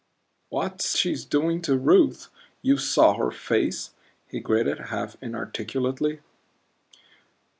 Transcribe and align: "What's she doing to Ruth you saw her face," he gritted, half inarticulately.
"What's 0.49 0.97
she 0.97 1.13
doing 1.13 1.61
to 1.61 1.77
Ruth 1.77 2.29
you 2.63 2.75
saw 2.77 3.13
her 3.19 3.29
face," 3.29 3.91
he 4.27 4.39
gritted, 4.39 4.87
half 4.89 5.15
inarticulately. 5.21 6.21